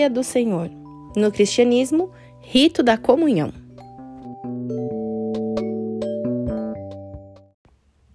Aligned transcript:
Ceia 0.00 0.08
do 0.08 0.24
Senhor. 0.24 0.70
No 1.14 1.30
cristianismo, 1.30 2.10
rito 2.40 2.82
da 2.82 2.96
comunhão. 2.96 3.52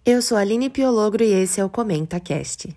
Eu 0.03 0.19
sou 0.19 0.35
a 0.35 0.41
Aline 0.41 0.67
Piologro 0.67 1.23
e 1.23 1.31
esse 1.31 1.61
é 1.61 1.63
o 1.63 1.69
Comenta 1.69 2.19
Cast. 2.19 2.75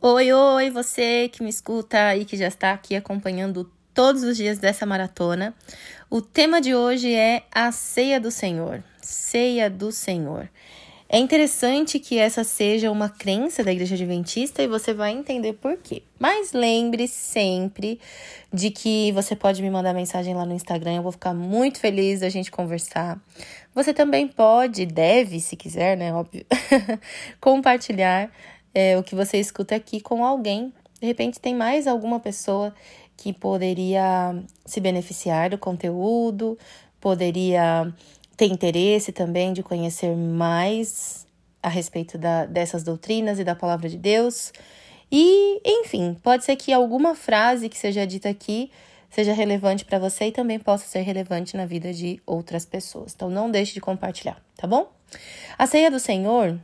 Oi, 0.00 0.32
oi, 0.32 0.70
você 0.70 1.28
que 1.28 1.42
me 1.42 1.50
escuta 1.50 2.16
e 2.16 2.24
que 2.24 2.38
já 2.38 2.48
está 2.48 2.72
aqui 2.72 2.96
acompanhando 2.96 3.70
todos 3.92 4.22
os 4.22 4.38
dias 4.38 4.58
dessa 4.58 4.86
maratona. 4.86 5.54
O 6.08 6.22
tema 6.22 6.62
de 6.62 6.74
hoje 6.74 7.12
é 7.12 7.42
a 7.54 7.70
ceia 7.70 8.18
do 8.18 8.30
Senhor. 8.30 8.82
Ceia 9.02 9.68
do 9.68 9.92
Senhor. 9.92 10.48
É 11.14 11.18
interessante 11.18 12.00
que 12.00 12.18
essa 12.18 12.42
seja 12.42 12.90
uma 12.90 13.10
crença 13.10 13.62
da 13.62 13.70
Igreja 13.70 13.94
Adventista 13.94 14.62
e 14.62 14.66
você 14.66 14.94
vai 14.94 15.12
entender 15.12 15.52
por 15.52 15.76
quê. 15.76 16.02
Mas 16.18 16.54
lembre 16.54 17.06
sempre 17.06 18.00
de 18.50 18.70
que 18.70 19.12
você 19.12 19.36
pode 19.36 19.60
me 19.60 19.68
mandar 19.68 19.92
mensagem 19.92 20.34
lá 20.34 20.46
no 20.46 20.54
Instagram, 20.54 20.94
eu 20.94 21.02
vou 21.02 21.12
ficar 21.12 21.34
muito 21.34 21.80
feliz 21.80 22.20
da 22.20 22.30
gente 22.30 22.50
conversar. 22.50 23.20
Você 23.74 23.92
também 23.92 24.26
pode, 24.26 24.86
deve, 24.86 25.38
se 25.38 25.54
quiser, 25.54 25.98
né, 25.98 26.14
óbvio, 26.14 26.46
compartilhar 27.38 28.30
é, 28.74 28.96
o 28.96 29.02
que 29.02 29.14
você 29.14 29.38
escuta 29.38 29.74
aqui 29.74 30.00
com 30.00 30.24
alguém. 30.24 30.72
De 30.98 31.06
repente 31.06 31.38
tem 31.38 31.54
mais 31.54 31.86
alguma 31.86 32.20
pessoa 32.20 32.74
que 33.18 33.34
poderia 33.34 34.34
se 34.64 34.80
beneficiar 34.80 35.50
do 35.50 35.58
conteúdo, 35.58 36.58
poderia 36.98 37.92
ter 38.36 38.46
interesse 38.46 39.12
também 39.12 39.52
de 39.52 39.62
conhecer 39.62 40.16
mais 40.16 41.26
a 41.62 41.68
respeito 41.68 42.18
da, 42.18 42.44
dessas 42.44 42.82
doutrinas 42.82 43.38
e 43.38 43.44
da 43.44 43.54
palavra 43.54 43.88
de 43.88 43.96
Deus. 43.96 44.52
E, 45.10 45.60
enfim, 45.64 46.16
pode 46.22 46.44
ser 46.44 46.56
que 46.56 46.72
alguma 46.72 47.14
frase 47.14 47.68
que 47.68 47.78
seja 47.78 48.06
dita 48.06 48.28
aqui 48.28 48.70
seja 49.10 49.34
relevante 49.34 49.84
para 49.84 49.98
você 49.98 50.28
e 50.28 50.32
também 50.32 50.58
possa 50.58 50.86
ser 50.86 51.02
relevante 51.02 51.54
na 51.54 51.66
vida 51.66 51.92
de 51.92 52.20
outras 52.26 52.64
pessoas. 52.64 53.12
Então, 53.14 53.28
não 53.28 53.50
deixe 53.50 53.74
de 53.74 53.80
compartilhar, 53.80 54.42
tá 54.56 54.66
bom? 54.66 54.90
A 55.58 55.66
ceia 55.66 55.90
do 55.90 56.00
Senhor 56.00 56.58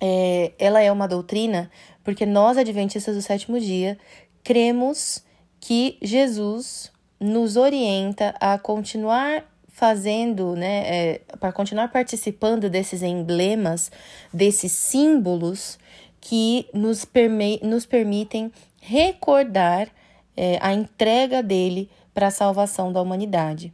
é, 0.00 0.52
ela 0.56 0.80
é 0.80 0.90
uma 0.90 1.08
doutrina 1.08 1.68
porque 2.04 2.24
nós, 2.24 2.56
adventistas 2.56 3.16
do 3.16 3.22
sétimo 3.22 3.58
dia, 3.58 3.98
cremos 4.42 5.24
que 5.60 5.98
Jesus 6.00 6.90
nos 7.18 7.56
orienta 7.56 8.34
a 8.40 8.56
continuar 8.56 9.44
fazendo, 9.80 10.54
né, 10.54 10.82
é, 10.84 11.20
para 11.40 11.50
continuar 11.50 11.88
participando 11.88 12.68
desses 12.68 13.02
emblemas, 13.02 13.90
desses 14.30 14.72
símbolos 14.72 15.78
que 16.20 16.68
nos, 16.74 17.06
permi 17.06 17.58
nos 17.62 17.86
permitem 17.86 18.52
recordar 18.78 19.88
é, 20.36 20.58
a 20.60 20.74
entrega 20.74 21.42
dele 21.42 21.88
para 22.12 22.26
a 22.26 22.30
salvação 22.30 22.92
da 22.92 23.00
humanidade. 23.00 23.72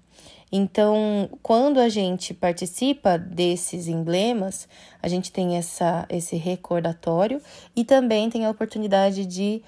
Então, 0.53 1.29
quando 1.43 1.81
a 1.81 1.89
gente 1.89 2.33
participa 2.33 3.19
desses 3.19 3.89
emblemas, 3.89 4.69
a 5.03 5.09
gente 5.09 5.33
tem 5.33 5.57
essa, 5.57 6.07
esse 6.09 6.37
recordatório 6.37 7.43
e 7.75 7.85
também 7.85 8.31
tem 8.31 8.47
a 8.47 8.51
oportunidade 8.51 9.27
de 9.27 9.61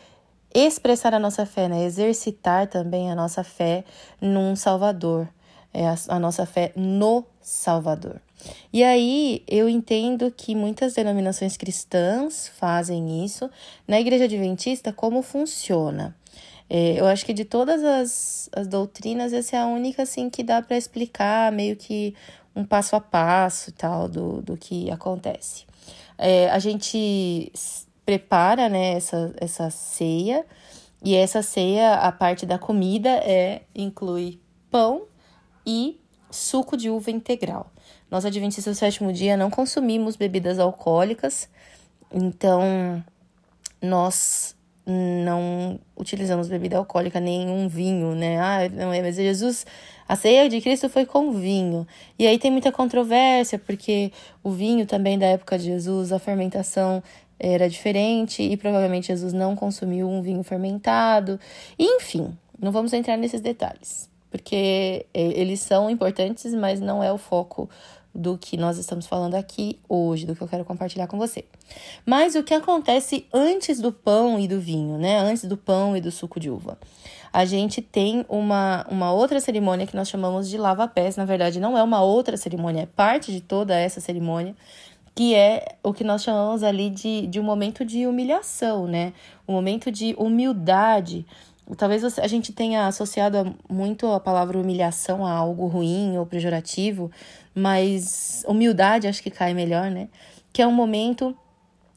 expressar 0.54 1.12
a 1.14 1.18
nossa 1.18 1.44
fé, 1.44 1.68
né? 1.68 1.82
exercitar 1.82 2.68
também 2.68 3.10
a 3.10 3.16
nossa 3.16 3.42
fé 3.42 3.84
num 4.20 4.54
Salvador, 4.54 5.28
é 5.78 5.86
a, 5.86 5.96
a 6.08 6.18
nossa 6.18 6.44
fé 6.44 6.72
no 6.74 7.24
Salvador. 7.40 8.20
E 8.72 8.82
aí 8.82 9.44
eu 9.46 9.68
entendo 9.68 10.30
que 10.30 10.54
muitas 10.54 10.94
denominações 10.94 11.56
cristãs 11.56 12.48
fazem 12.48 13.24
isso. 13.24 13.48
Na 13.86 14.00
Igreja 14.00 14.24
Adventista, 14.24 14.92
como 14.92 15.22
funciona? 15.22 16.16
É, 16.68 17.00
eu 17.00 17.06
acho 17.06 17.24
que 17.24 17.32
de 17.32 17.44
todas 17.44 17.82
as, 17.84 18.50
as 18.52 18.66
doutrinas, 18.66 19.32
essa 19.32 19.56
é 19.56 19.60
a 19.60 19.66
única 19.66 20.02
assim 20.02 20.28
que 20.28 20.42
dá 20.42 20.60
para 20.60 20.76
explicar 20.76 21.52
meio 21.52 21.76
que 21.76 22.14
um 22.54 22.64
passo 22.64 22.96
a 22.96 23.00
passo 23.00 23.70
tal 23.70 24.08
do, 24.08 24.42
do 24.42 24.56
que 24.56 24.90
acontece. 24.90 25.64
É, 26.18 26.50
a 26.50 26.58
gente 26.58 27.52
prepara 28.04 28.68
né, 28.68 28.94
essa, 28.94 29.32
essa 29.40 29.70
ceia, 29.70 30.44
e 31.04 31.14
essa 31.14 31.42
ceia, 31.42 31.94
a 31.94 32.10
parte 32.10 32.44
da 32.44 32.58
comida, 32.58 33.10
é 33.10 33.62
inclui 33.72 34.40
pão 34.68 35.06
e 35.68 36.00
suco 36.30 36.78
de 36.78 36.88
uva 36.88 37.10
integral. 37.10 37.70
Nós, 38.10 38.24
adventistas 38.24 38.74
do 38.74 38.78
sétimo 38.78 39.12
dia, 39.12 39.36
não 39.36 39.50
consumimos 39.50 40.16
bebidas 40.16 40.58
alcoólicas, 40.58 41.48
então 42.10 43.04
nós 43.82 44.56
não 44.86 45.78
utilizamos 45.94 46.48
bebida 46.48 46.78
alcoólica, 46.78 47.20
nenhum 47.20 47.68
vinho, 47.68 48.14
né? 48.14 48.38
Ah, 48.38 48.68
não 48.70 48.90
é, 48.90 49.02
mas 49.02 49.16
Jesus, 49.16 49.66
a 50.08 50.16
ceia 50.16 50.48
de 50.48 50.62
Cristo 50.62 50.88
foi 50.88 51.04
com 51.04 51.32
vinho. 51.32 51.86
E 52.18 52.26
aí 52.26 52.38
tem 52.38 52.50
muita 52.50 52.72
controvérsia, 52.72 53.58
porque 53.58 54.10
o 54.42 54.50
vinho 54.50 54.86
também 54.86 55.18
da 55.18 55.26
época 55.26 55.58
de 55.58 55.66
Jesus, 55.66 56.10
a 56.10 56.18
fermentação 56.18 57.02
era 57.38 57.68
diferente 57.68 58.42
e 58.42 58.56
provavelmente 58.56 59.08
Jesus 59.08 59.34
não 59.34 59.54
consumiu 59.54 60.08
um 60.08 60.22
vinho 60.22 60.42
fermentado. 60.42 61.38
Enfim, 61.78 62.34
não 62.58 62.72
vamos 62.72 62.94
entrar 62.94 63.18
nesses 63.18 63.42
detalhes, 63.42 64.08
porque 64.30 65.06
é, 65.12 65.20
eles 65.40 65.60
são 65.60 65.88
importantes, 65.88 66.54
mas 66.54 66.80
não 66.80 67.02
é 67.02 67.12
o 67.12 67.18
foco 67.18 67.68
do 68.14 68.36
que 68.36 68.56
nós 68.56 68.78
estamos 68.78 69.06
falando 69.06 69.34
aqui 69.34 69.78
hoje, 69.88 70.26
do 70.26 70.34
que 70.34 70.42
eu 70.42 70.48
quero 70.48 70.64
compartilhar 70.64 71.06
com 71.06 71.16
você. 71.16 71.44
Mas 72.04 72.34
o 72.34 72.42
que 72.42 72.54
acontece 72.54 73.26
antes 73.32 73.80
do 73.80 73.92
pão 73.92 74.38
e 74.40 74.48
do 74.48 74.60
vinho, 74.60 74.98
né? 74.98 75.18
Antes 75.18 75.44
do 75.44 75.56
pão 75.56 75.96
e 75.96 76.00
do 76.00 76.10
suco 76.10 76.40
de 76.40 76.50
uva. 76.50 76.78
A 77.32 77.44
gente 77.44 77.82
tem 77.82 78.24
uma, 78.28 78.86
uma 78.90 79.12
outra 79.12 79.38
cerimônia 79.40 79.86
que 79.86 79.94
nós 79.94 80.08
chamamos 80.08 80.48
de 80.48 80.56
lava-pés. 80.56 81.16
Na 81.16 81.24
verdade, 81.24 81.60
não 81.60 81.76
é 81.76 81.82
uma 81.82 82.02
outra 82.02 82.36
cerimônia, 82.36 82.82
é 82.82 82.86
parte 82.86 83.30
de 83.30 83.40
toda 83.40 83.78
essa 83.78 84.00
cerimônia, 84.00 84.56
que 85.14 85.34
é 85.34 85.76
o 85.82 85.92
que 85.92 86.04
nós 86.04 86.22
chamamos 86.22 86.62
ali 86.62 86.90
de, 86.90 87.26
de 87.26 87.38
um 87.38 87.42
momento 87.42 87.84
de 87.84 88.06
humilhação, 88.06 88.86
né? 88.86 89.12
Um 89.46 89.52
momento 89.52 89.92
de 89.92 90.14
humildade. 90.18 91.26
Talvez 91.76 92.18
a 92.18 92.26
gente 92.26 92.52
tenha 92.52 92.86
associado 92.86 93.54
muito 93.68 94.06
a 94.06 94.20
palavra 94.20 94.58
humilhação 94.58 95.26
a 95.26 95.32
algo 95.32 95.66
ruim 95.66 96.16
ou 96.16 96.24
pejorativo, 96.24 97.10
mas 97.54 98.44
humildade 98.46 99.06
acho 99.06 99.22
que 99.22 99.30
cai 99.30 99.52
melhor, 99.52 99.90
né? 99.90 100.08
Que 100.52 100.62
é 100.62 100.66
um 100.66 100.72
momento 100.72 101.36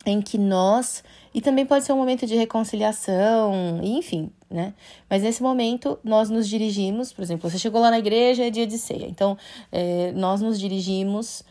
em 0.06 0.22
que 0.22 0.38
nós. 0.38 1.04
E 1.34 1.40
também 1.40 1.66
pode 1.66 1.86
ser 1.86 1.94
um 1.94 1.98
momento 1.98 2.26
de 2.28 2.36
reconciliação, 2.36 3.80
enfim, 3.82 4.30
né? 4.50 4.74
Mas 5.10 5.24
nesse 5.24 5.42
momento 5.42 5.98
nós 6.04 6.30
nos 6.30 6.48
dirigimos, 6.48 7.14
por 7.14 7.22
exemplo, 7.22 7.50
você 7.50 7.58
chegou 7.58 7.80
lá 7.80 7.90
na 7.90 8.00
igreja, 8.00 8.46
é 8.46 8.50
dia 8.50 8.68
de 8.68 8.78
ceia. 8.78 9.06
Então, 9.08 9.38
é, 9.72 10.12
nós 10.12 10.42
nos 10.42 10.60
dirigimos 10.60 11.44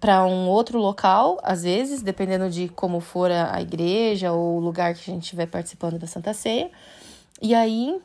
para 0.00 0.24
um 0.24 0.48
outro 0.48 0.78
local, 0.78 1.38
às 1.42 1.62
vezes, 1.62 2.00
dependendo 2.00 2.48
de 2.48 2.68
como 2.68 3.00
for 3.00 3.30
a 3.30 3.60
igreja 3.60 4.32
ou 4.32 4.56
o 4.56 4.60
lugar 4.60 4.94
que 4.94 5.10
a 5.10 5.14
gente 5.14 5.24
estiver 5.24 5.46
participando 5.46 5.98
da 5.98 6.06
Santa 6.06 6.32
Ceia. 6.32 6.70
E 7.40 7.54
aí, 7.54 8.00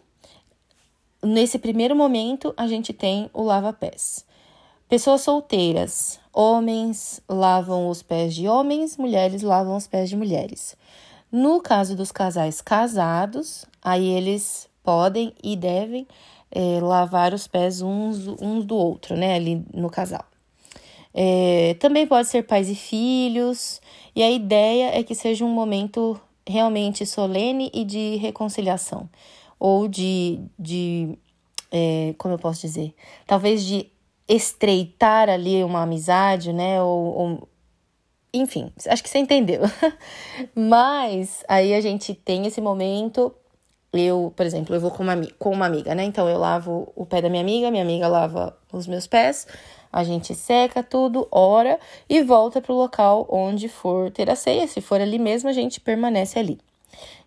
nesse 1.22 1.60
primeiro 1.60 1.96
momento, 1.96 2.54
a 2.56 2.68
gente 2.68 2.94
tem 2.94 3.30
o 3.34 3.44
lava-pés. 3.44 4.26
Pessoas 4.88 5.22
solteiras, 5.22 6.20
homens 6.32 7.22
lavam 7.28 7.90
os 7.90 8.02
pés 8.02 8.34
de 8.34 8.48
homens, 8.48 8.98
mulheres 8.98 9.42
lavam 9.42 9.76
os 9.76 9.88
pés 9.88 10.10
de 10.10 10.16
mulheres. 10.16 10.78
No 11.32 11.60
caso 11.60 11.96
dos 11.96 12.12
casais 12.12 12.62
casados, 12.62 13.66
aí 13.82 14.08
eles 14.08 14.70
podem 14.84 15.34
e 15.44 15.56
devem 15.56 16.08
é, 16.52 16.80
lavar 16.80 17.34
os 17.34 17.48
pés 17.48 17.82
uns, 17.82 18.28
uns 18.40 18.64
do 18.64 18.76
outro, 18.76 19.18
né? 19.18 19.36
Ali 19.36 19.66
no 19.74 19.90
casal. 19.90 20.24
É, 21.14 21.76
também 21.80 22.06
pode 22.06 22.28
ser 22.28 22.44
pais 22.44 22.70
e 22.70 22.76
filhos, 22.76 23.82
e 24.16 24.22
a 24.22 24.30
ideia 24.30 24.98
é 24.98 25.04
que 25.04 25.16
seja 25.16 25.44
um 25.44 25.50
momento 25.50 26.20
realmente 26.48 27.06
solene 27.06 27.72
e 27.74 27.84
de 27.84 28.16
reconciliação, 28.18 29.10
ou 29.60 29.88
de, 29.88 30.40
de 30.58 31.18
é, 31.72 32.14
como 32.18 32.34
eu 32.34 32.40
posso 32.40 32.62
dizer, 32.62 32.94
talvez 33.26 33.66
de 33.66 33.92
estreitar 34.28 35.30
ali 35.30 35.64
uma 35.64 35.84
amizade, 35.84 36.52
né? 36.52 36.82
Ou, 36.82 37.18
ou, 37.18 37.50
enfim, 38.34 38.72
acho 38.88 39.04
que 39.04 39.10
você 39.10 39.20
entendeu. 39.20 39.62
Mas 40.56 41.44
aí 41.48 41.74
a 41.74 41.82
gente 41.82 42.14
tem 42.14 42.46
esse 42.46 42.60
momento. 42.62 43.34
Eu, 43.98 44.34
por 44.36 44.46
exemplo, 44.46 44.76
eu 44.76 44.82
vou 44.82 44.92
com 44.92 45.04
uma, 45.04 45.16
com 45.40 45.52
uma 45.52 45.66
amiga, 45.66 45.96
né? 45.96 46.04
Então 46.04 46.28
eu 46.30 46.38
lavo 46.38 46.92
o 46.96 47.06
pé 47.06 47.22
da 47.22 47.30
minha 47.30 47.42
amiga, 47.42 47.72
minha 47.72 47.84
amiga 47.84 48.08
lava 48.08 48.58
os 48.72 48.88
meus 48.88 49.08
pés, 49.08 49.48
a 49.92 50.04
gente 50.04 50.36
seca 50.36 50.84
tudo, 50.84 51.28
ora 51.32 51.80
e 52.10 52.22
volta 52.22 52.62
para 52.62 52.74
o 52.74 52.76
local 52.76 53.26
onde 53.30 53.70
for 53.70 54.12
ter 54.12 54.30
a 54.30 54.36
ceia. 54.36 54.68
Se 54.68 54.82
for 54.82 55.00
ali 55.00 55.18
mesmo, 55.18 55.50
a 55.50 55.54
gente 55.54 55.80
permanece 55.80 56.38
ali. 56.38 56.60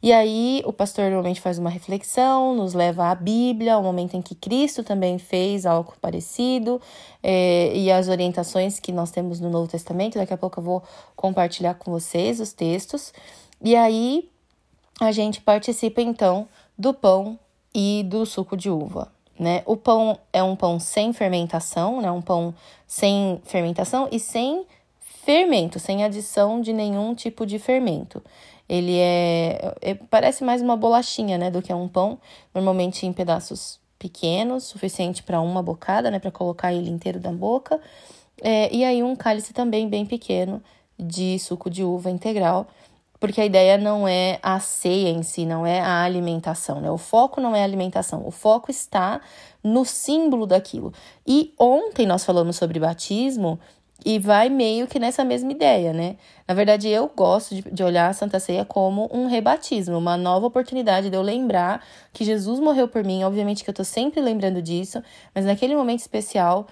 E 0.03 0.12
aí 0.12 0.62
o 0.65 0.73
pastor 0.73 1.06
normalmente 1.06 1.41
faz 1.41 1.59
uma 1.59 1.70
reflexão, 1.70 2.55
nos 2.55 2.75
leva 2.75 3.06
à 3.11 3.14
Bíblia, 3.14 3.75
ao 3.75 3.82
momento 3.82 4.17
em 4.17 4.23
que 4.23 4.35
Cristo 4.35 4.85
também 4.85 5.19
fez 5.19 5.67
algo 5.67 5.94
parecido, 6.00 6.81
é, 7.23 7.73
e 7.75 7.91
as 7.91 8.09
orientações 8.09 8.79
que 8.79 8.93
nós 8.93 9.11
temos 9.11 9.41
no 9.41 9.50
Novo 9.50 9.69
Testamento. 9.69 10.19
Daqui 10.19 10.32
a 10.32 10.38
pouco 10.38 10.61
eu 10.61 10.64
vou 10.64 10.82
compartilhar 11.17 11.75
com 11.75 11.91
vocês 11.91 12.41
os 12.41 12.53
textos. 12.53 13.12
E 13.62 13.75
aí 13.75 14.31
a 15.00 15.12
gente 15.12 15.41
participa 15.41 16.00
então 16.00 16.49
do 16.77 16.93
pão 16.93 17.39
e 17.75 18.05
do 18.05 18.27
suco 18.27 18.56
de 18.56 18.71
uva. 18.71 19.12
Né? 19.39 19.62
O 19.67 19.77
pão 19.77 20.19
é 20.33 20.43
um 20.43 20.56
pão 20.56 20.81
sem 20.81 21.12
fermentação, 21.12 22.00
né? 22.00 22.11
um 22.11 22.21
pão 22.21 22.55
sem 22.87 23.41
fermentação 23.45 24.09
e 24.11 24.19
sem 24.19 24.67
fermento, 25.00 25.79
sem 25.79 26.05
adição 26.05 26.61
de 26.61 26.73
nenhum 26.73 27.15
tipo 27.15 27.45
de 27.45 27.59
fermento. 27.59 28.23
Ele 28.69 28.97
é, 28.97 29.75
é, 29.81 29.95
parece 29.95 30.45
mais 30.45 30.61
uma 30.61 30.77
bolachinha, 30.77 31.39
né, 31.39 31.50
do 31.50 31.62
que 31.62 31.73
um 31.73 31.89
pão, 31.89 32.19
normalmente 32.55 33.06
em 33.06 33.12
pedaços 33.12 33.81
pequenos, 33.99 34.65
suficiente 34.65 35.23
para 35.23 35.41
uma 35.41 35.62
bocada, 35.62 36.11
né, 36.11 36.19
para 36.19 36.31
colocar 36.31 36.73
ele 36.73 36.91
inteiro 36.91 37.21
na 37.23 37.33
boca. 37.33 37.81
É, 38.43 38.75
e 38.75 38.85
aí 38.85 39.03
um 39.03 39.17
cálice 39.17 39.53
também 39.53 39.89
bem 39.89 40.05
pequeno 40.05 40.62
de 40.99 41.39
suco 41.39 41.71
de 41.71 41.83
uva 41.83 42.11
integral, 42.11 42.67
porque 43.20 43.41
a 43.41 43.47
ideia 43.47 43.76
não 43.76 44.06
é 44.06 44.38
a 44.43 44.61
ceia 44.61 45.09
em 45.09 45.23
si, 45.23 45.44
não 45.44 45.67
é 45.67 45.81
a 45.81 46.03
alimentação, 46.03 46.81
né? 46.81 46.91
O 46.91 46.99
foco 46.99 47.41
não 47.41 47.55
é 47.55 47.62
a 47.62 47.65
alimentação, 47.65 48.26
o 48.26 48.31
foco 48.31 48.70
está 48.70 49.20
no 49.62 49.85
símbolo 49.85 50.47
daquilo. 50.47 50.93
E 51.26 51.53
ontem 51.59 52.06
nós 52.06 52.25
falamos 52.25 52.56
sobre 52.56 52.79
batismo 52.79 53.59
e 54.05 54.19
vai 54.19 54.49
meio 54.49 54.87
que 54.87 54.99
nessa 54.99 55.25
mesma 55.25 55.50
ideia, 55.50 55.93
né? 55.93 56.17
Na 56.47 56.55
verdade, 56.55 56.88
eu 56.88 57.11
gosto 57.15 57.55
de, 57.55 57.62
de, 57.62 57.82
olhar 57.82 58.09
a 58.09 58.12
Santa 58.12 58.38
Ceia 58.38 58.65
como 58.65 59.11
um 59.12 59.26
rebatismo, 59.26 59.99
uma 59.99 60.17
nova 60.17 60.47
oportunidade 60.47 61.11
de 61.11 61.17
eu 61.17 61.23
lembrar 61.23 61.85
que 62.12 62.25
Jesus 62.25 62.61
morreu 62.61 62.87
por 62.87 63.03
mim. 63.03 63.25
Obviamente 63.25 63.64
que 63.64 63.71
eu 63.71 63.75
tô 63.75 63.82
sempre 63.82 64.21
lembrando 64.21 64.62
disso, 64.62 65.03
mas 65.35 65.44
naquele 65.44 65.75
momento 65.75 65.99
especial, 65.99 66.69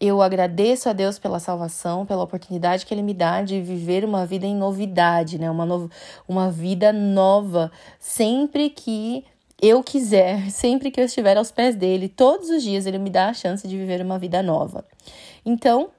eu 0.00 0.22
agradeço 0.22 0.88
a 0.88 0.94
Deus 0.94 1.18
pela 1.18 1.38
salvação, 1.38 2.06
pela 2.06 2.22
oportunidade 2.22 2.86
que 2.86 2.94
Ele 2.94 3.02
me 3.02 3.12
dá 3.12 3.42
de 3.42 3.60
viver 3.60 4.02
uma 4.02 4.24
vida 4.24 4.46
em 4.46 4.56
novidade, 4.56 5.38
né? 5.38 5.50
Uma, 5.50 5.90
uma 6.26 6.50
vida 6.50 6.90
nova, 6.90 7.70
sempre 7.98 8.70
que 8.70 9.24
eu 9.60 9.82
quiser, 9.82 10.48
sempre 10.50 10.90
que 10.90 10.98
eu 10.98 11.04
estiver 11.04 11.36
aos 11.36 11.52
pés 11.52 11.76
dele, 11.76 12.08
todos 12.08 12.48
os 12.48 12.62
dias 12.62 12.86
Ele 12.86 12.98
me 12.98 13.10
dá 13.10 13.28
a 13.28 13.34
chance 13.34 13.68
de 13.68 13.76
viver 13.76 14.00
uma 14.00 14.18
vida 14.18 14.42
nova. 14.42 14.86
Então, 15.44 15.90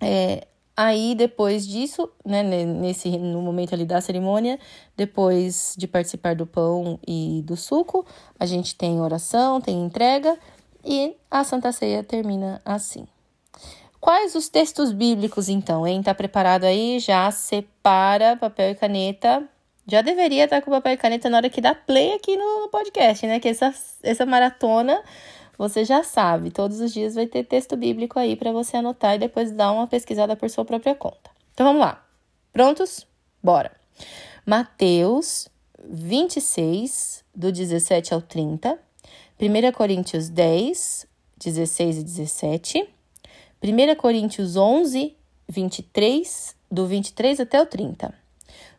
é, 0.00 0.44
aí 0.76 1.14
depois 1.14 1.64
disso, 1.64 2.10
né, 2.24 2.42
nesse 2.42 3.16
no 3.18 3.40
momento 3.40 3.72
ali 3.72 3.84
da 3.84 4.00
cerimônia, 4.00 4.58
depois 4.96 5.74
de 5.78 5.86
participar 5.86 6.34
do 6.34 6.44
pão 6.44 6.98
e 7.06 7.40
do 7.46 7.56
suco, 7.56 8.04
a 8.38 8.46
gente 8.46 8.74
tem 8.74 9.00
oração, 9.00 9.60
tem 9.60 9.80
entrega 9.80 10.36
e 10.84 11.14
a 11.30 11.44
Santa 11.44 11.70
Ceia 11.70 12.02
termina 12.02 12.60
assim. 12.64 13.06
Quais 14.00 14.34
os 14.34 14.48
textos 14.48 14.92
bíblicos 14.92 15.48
então, 15.48 15.86
hein? 15.86 16.02
Tá 16.02 16.14
preparado 16.14 16.64
aí? 16.64 17.00
Já 17.00 17.30
separa 17.30 18.36
papel 18.36 18.70
e 18.70 18.74
caneta. 18.74 19.42
Já 19.86 20.02
deveria 20.02 20.44
estar 20.44 20.62
com 20.62 20.70
papel 20.70 20.92
e 20.92 20.96
caneta 20.96 21.28
na 21.28 21.38
hora 21.38 21.50
que 21.50 21.60
dá 21.60 21.74
play 21.74 22.12
aqui 22.12 22.36
no 22.36 22.68
podcast, 22.68 23.26
né? 23.26 23.40
Que 23.40 23.48
essa, 23.48 23.74
essa 24.02 24.24
maratona 24.26 25.02
você 25.58 25.84
já 25.84 26.04
sabe, 26.04 26.52
todos 26.52 26.80
os 26.80 26.92
dias 26.92 27.16
vai 27.16 27.26
ter 27.26 27.42
texto 27.42 27.76
bíblico 27.76 28.16
aí 28.16 28.36
para 28.36 28.52
você 28.52 28.76
anotar 28.76 29.16
e 29.16 29.18
depois 29.18 29.50
dar 29.50 29.72
uma 29.72 29.88
pesquisada 29.88 30.36
por 30.36 30.48
sua 30.48 30.64
própria 30.64 30.94
conta. 30.94 31.30
Então 31.52 31.66
vamos 31.66 31.80
lá. 31.80 32.06
Prontos? 32.52 33.04
Bora. 33.42 33.72
Mateus 34.46 35.48
26, 35.84 37.24
do 37.34 37.50
17 37.50 38.14
ao 38.14 38.22
30. 38.22 38.78
1 39.40 39.72
Coríntios 39.72 40.28
10, 40.28 41.08
16 41.36 41.98
e 41.98 42.04
17. 42.04 42.88
1 43.62 43.96
Coríntios 43.96 44.56
11, 44.56 45.16
23, 45.48 46.56
do 46.70 46.86
23 46.86 47.40
até 47.40 47.60
o 47.60 47.66
30. 47.66 48.14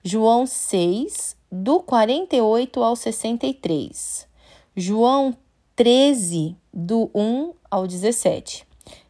João 0.01 0.45
6, 0.45 1.35
do 1.51 1.81
48 1.81 2.81
ao 2.81 2.95
63. 2.95 4.27
João 4.75 5.35
13, 5.75 6.55
do 6.73 7.11
1 7.13 7.53
ao 7.69 7.85
17. 7.85 8.65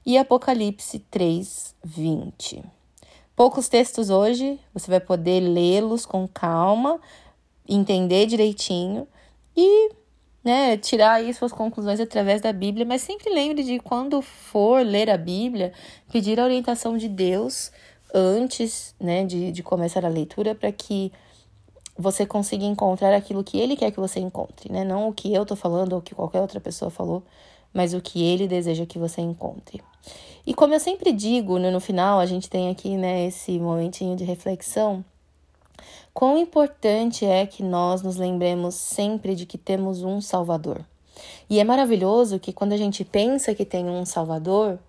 E 0.06 0.18
Apocalipse 0.18 1.00
3, 1.12 1.76
20. 1.84 2.64
Poucos 3.36 3.70
textos 3.70 4.10
hoje, 4.10 4.60
você 4.74 4.90
vai 4.90 5.00
poder 5.00 5.40
lê-los 5.40 6.06
com 6.06 6.28
calma, 6.28 7.00
entender 7.68 8.26
direitinho 8.26 9.08
e 9.56 9.92
né, 10.44 10.78
tirar 10.78 11.14
aí 11.14 11.34
suas 11.34 11.52
conclusões 11.52 12.00
através 12.00 12.42
da 12.42 12.54
Bíblia, 12.54 12.86
mas 12.86 13.02
sempre 13.02 13.30
lembre 13.34 13.64
de 13.64 13.80
quando 13.80 14.22
for 14.22 14.86
ler 14.86 15.10
a 15.10 15.18
Bíblia, 15.18 15.74
pedir 16.12 16.40
a 16.40 16.44
orientação 16.44 16.98
de 16.98 17.10
Deus 17.10 17.72
antes 18.14 18.96
né, 19.00 19.26
de, 19.26 19.52
de 19.52 19.62
começar 19.62 20.06
a 20.06 20.10
leitura 20.10 20.56
para 20.56 20.72
que 20.72 21.12
você 21.98 22.26
consiga 22.26 22.64
encontrar 22.64 23.14
aquilo 23.14 23.44
que 23.44 23.60
ele 23.60 23.76
quer 23.76 23.92
que 23.92 24.00
você 24.00 24.22
encontre, 24.22 24.72
né? 24.72 24.86
Não 24.86 25.10
o 25.10 25.14
que 25.14 25.34
eu 25.34 25.46
tô 25.46 25.54
falando 25.54 25.94
ou 25.94 26.02
que 26.02 26.16
qualquer 26.16 26.40
outra 26.40 26.60
pessoa 26.60 26.90
falou, 26.90 27.22
mas 27.74 27.94
o 27.94 28.02
que 28.02 28.24
ele 28.24 28.48
deseja 28.48 28.86
que 28.86 28.98
você 28.98 29.20
encontre. 29.20 29.84
E 30.48 30.54
como 30.54 30.74
eu 30.74 30.80
sempre 30.80 31.12
digo, 31.12 31.60
né, 31.60 31.70
no 31.70 31.82
final 31.82 32.18
a 32.18 32.26
gente 32.26 32.50
tem 32.50 32.70
aqui, 32.70 32.96
né, 32.96 33.26
esse 33.26 33.60
momentinho 33.60 34.16
de 34.16 34.24
reflexão. 34.24 35.04
Quão 36.14 36.38
importante 36.38 37.26
é 37.26 37.46
que 37.46 37.64
nós 37.64 38.02
nos 38.02 38.18
lembremos 38.18 38.76
sempre 38.76 39.36
de 39.36 39.46
que 39.46 39.58
temos 39.58 40.04
um 40.04 40.20
Salvador. 40.22 40.84
E 41.50 41.60
é 41.60 41.64
maravilhoso 41.64 42.40
que 42.40 42.54
quando 42.54 42.74
a 42.74 42.78
gente 42.78 43.04
pensa 43.04 43.54
que 43.54 43.66
tem 43.66 43.90
um 43.90 44.06
Salvador, 44.06 44.80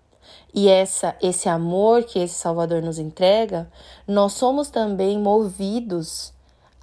e 0.53 0.67
essa 0.69 1.15
esse 1.21 1.49
amor 1.49 2.03
que 2.03 2.19
esse 2.19 2.35
Salvador 2.35 2.81
nos 2.81 2.99
entrega, 2.99 3.69
nós 4.07 4.33
somos 4.33 4.69
também 4.69 5.17
movidos 5.17 6.33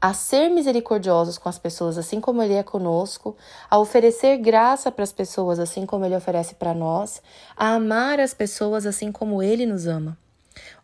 a 0.01 0.15
ser 0.15 0.49
misericordiosos 0.49 1.39
com 1.39 1.49
as 1.49 1.59
pessoas, 1.59 1.99
assim 1.99 2.21
como 2.21 2.43
Ele 2.43 2.55
é 2.55 2.63
conosco, 2.63 3.37
a 3.69 3.79
oferecer 3.79 4.39
graça 4.39 4.93
para 4.93 5.03
as 5.03 5.13
pessoas, 5.13 5.59
assim 5.59 5.85
como 5.85 6.05
Ele 6.05 6.15
oferece 6.15 6.55
para 6.55 6.73
nós, 6.73 7.21
a 7.57 7.75
amar 7.75 8.21
as 8.21 8.33
pessoas, 8.33 8.87
assim 8.87 9.11
como 9.11 9.43
Ele 9.43 9.67
nos 9.67 9.87
ama. 9.87 10.17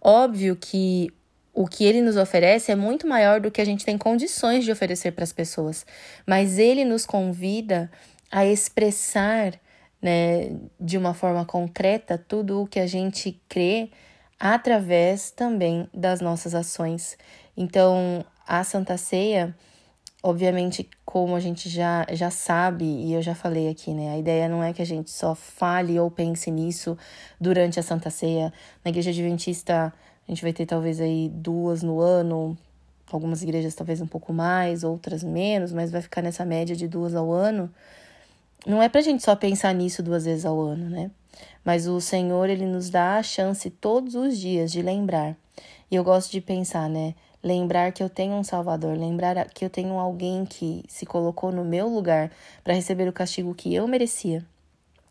Óbvio 0.00 0.56
que 0.56 1.12
o 1.54 1.66
que 1.66 1.84
Ele 1.84 2.02
nos 2.02 2.16
oferece 2.16 2.72
é 2.72 2.76
muito 2.76 3.06
maior 3.06 3.40
do 3.40 3.50
que 3.50 3.60
a 3.60 3.64
gente 3.64 3.84
tem 3.84 3.96
condições 3.96 4.64
de 4.64 4.72
oferecer 4.72 5.12
para 5.12 5.24
as 5.24 5.32
pessoas, 5.32 5.86
mas 6.26 6.58
Ele 6.58 6.84
nos 6.84 7.06
convida 7.06 7.90
a 8.30 8.44
expressar 8.44 9.54
né, 10.02 10.50
de 10.78 10.98
uma 10.98 11.14
forma 11.14 11.44
concreta 11.44 12.18
tudo 12.18 12.60
o 12.60 12.66
que 12.66 12.80
a 12.80 12.86
gente 12.86 13.40
crê 13.48 13.90
através 14.38 15.30
também 15.30 15.88
das 15.94 16.20
nossas 16.20 16.54
ações. 16.54 17.16
Então, 17.56 18.24
a 18.46 18.62
Santa 18.64 18.96
Ceia, 18.98 19.56
obviamente, 20.22 20.90
como 21.04 21.36
a 21.36 21.40
gente 21.40 21.70
já, 21.70 22.04
já 22.10 22.30
sabe, 22.30 22.84
e 22.84 23.14
eu 23.14 23.22
já 23.22 23.34
falei 23.34 23.68
aqui, 23.68 23.94
né? 23.94 24.10
A 24.10 24.18
ideia 24.18 24.48
não 24.48 24.62
é 24.62 24.72
que 24.72 24.82
a 24.82 24.86
gente 24.86 25.10
só 25.10 25.34
fale 25.34 25.98
ou 25.98 26.10
pense 26.10 26.50
nisso 26.50 26.98
durante 27.40 27.78
a 27.78 27.82
Santa 27.82 28.10
Ceia. 28.10 28.52
Na 28.84 28.90
Igreja 28.90 29.10
Adventista, 29.10 29.92
a 30.26 30.30
gente 30.30 30.42
vai 30.42 30.52
ter 30.52 30.66
talvez 30.66 31.00
aí 31.00 31.28
duas 31.28 31.82
no 31.82 32.00
ano, 32.00 32.56
algumas 33.10 33.42
igrejas 33.42 33.74
talvez 33.74 34.00
um 34.00 34.06
pouco 34.06 34.32
mais, 34.32 34.84
outras 34.84 35.22
menos, 35.22 35.72
mas 35.72 35.90
vai 35.90 36.00
ficar 36.00 36.22
nessa 36.22 36.44
média 36.44 36.74
de 36.74 36.88
duas 36.88 37.14
ao 37.14 37.32
ano. 37.32 37.70
Não 38.66 38.82
é 38.82 38.88
pra 38.88 39.00
gente 39.00 39.22
só 39.22 39.36
pensar 39.36 39.74
nisso 39.74 40.02
duas 40.02 40.24
vezes 40.24 40.46
ao 40.46 40.58
ano, 40.60 40.88
né? 40.88 41.10
Mas 41.64 41.86
o 41.86 42.00
Senhor, 42.00 42.48
ele 42.48 42.66
nos 42.66 42.88
dá 42.88 43.16
a 43.16 43.22
chance 43.22 43.68
todos 43.68 44.14
os 44.14 44.38
dias 44.38 44.72
de 44.72 44.80
lembrar. 44.80 45.36
E 45.90 45.96
eu 45.96 46.04
gosto 46.04 46.30
de 46.30 46.40
pensar, 46.40 46.88
né? 46.88 47.14
lembrar 47.44 47.92
que 47.92 48.02
eu 48.02 48.08
tenho 48.08 48.34
um 48.34 48.42
Salvador, 48.42 48.96
lembrar 48.96 49.46
que 49.50 49.64
eu 49.64 49.68
tenho 49.68 49.98
alguém 49.98 50.46
que 50.46 50.82
se 50.88 51.04
colocou 51.04 51.52
no 51.52 51.62
meu 51.62 51.86
lugar 51.86 52.32
para 52.64 52.72
receber 52.72 53.06
o 53.06 53.12
castigo 53.12 53.54
que 53.54 53.74
eu 53.74 53.86
merecia, 53.86 54.42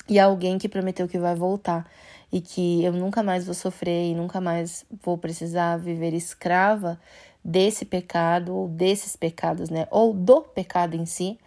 e 0.10 0.20
alguém 0.20 0.58
que 0.58 0.68
prometeu 0.68 1.08
que 1.08 1.20
vai 1.20 1.36
voltar 1.36 1.88
e 2.34 2.42
que 2.42 2.84
eu 2.84 2.92
nunca 2.92 3.22
mais 3.22 3.46
vou 3.46 3.54
sofrer 3.54 4.10
e 4.10 4.16
nunca 4.16 4.42
mais 4.42 4.84
vou 5.04 5.16
precisar 5.20 5.78
viver 5.78 6.16
escrava 6.16 7.00
desse 7.46 7.86
pecado 7.86 8.56
ou 8.56 8.68
desses 8.68 9.16
pecados, 9.16 9.70
né? 9.70 9.88
Ou 9.92 10.16
do 10.16 10.42
pecado 10.42 10.96
em 10.96 11.06
si, 11.06 11.38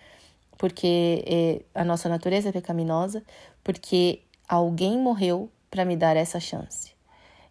porque 0.57 1.25
é, 1.27 1.63
a 1.75 1.85
nossa 1.85 2.09
natureza 2.09 2.51
é 2.51 2.53
pecaminosa, 2.53 3.25
porque 3.65 4.23
alguém 4.49 4.97
morreu 4.97 5.51
para 5.73 5.85
me 5.85 5.97
dar 5.97 6.17
essa 6.17 6.39
chance. 6.39 6.93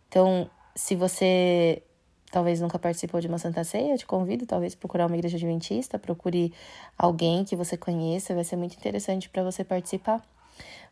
Então, 0.07 0.49
se 0.73 0.95
você 0.95 1.83
talvez 2.31 2.61
nunca 2.61 2.79
participou 2.79 3.19
de 3.19 3.27
uma 3.27 3.37
Santa 3.37 3.65
Ceia, 3.65 3.97
te 3.97 4.05
convido 4.05 4.45
talvez 4.45 4.75
procurar 4.75 5.07
uma 5.07 5.15
igreja 5.17 5.35
adventista, 5.35 5.99
procure 5.99 6.53
alguém 6.97 7.43
que 7.43 7.55
você 7.55 7.75
conheça, 7.75 8.33
vai 8.33 8.45
ser 8.45 8.55
muito 8.55 8.77
interessante 8.77 9.27
para 9.27 9.43
você 9.43 9.61
participar. 9.61 10.25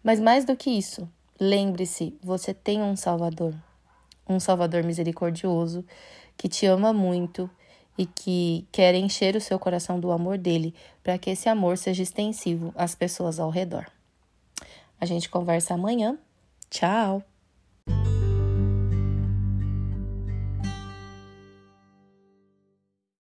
Mas 0.04 0.20
mais 0.20 0.44
do 0.44 0.58
que 0.58 0.70
isso, 0.70 1.08
lembre-se, 1.40 2.18
você 2.22 2.54
tem 2.54 2.82
um 2.82 2.96
Salvador, 2.96 3.54
um 4.28 4.40
Salvador 4.40 4.84
misericordioso 4.84 5.86
que 6.38 6.48
te 6.48 6.66
ama 6.66 6.94
muito 6.94 7.50
e 7.98 8.06
que 8.06 8.68
quer 8.72 8.96
encher 8.96 9.36
o 9.36 9.42
seu 9.42 9.60
coração 9.60 10.00
do 10.00 10.12
amor 10.12 10.38
dele, 10.38 10.74
para 11.04 11.18
que 11.18 11.30
esse 11.30 11.48
amor 11.48 11.78
seja 11.78 12.02
extensivo 12.02 12.74
às 12.76 12.96
pessoas 12.96 13.40
ao 13.40 13.50
redor. 13.50 13.86
A 15.00 15.06
gente 15.06 15.30
conversa 15.30 15.74
amanhã. 15.74 16.18
Tchau! 16.70 17.24